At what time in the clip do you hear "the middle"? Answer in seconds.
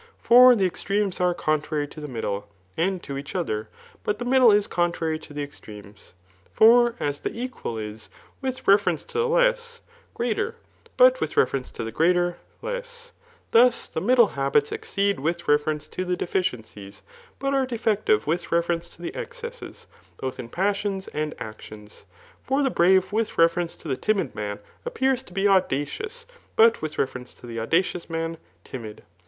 2.01-2.47, 4.17-4.51, 13.87-14.29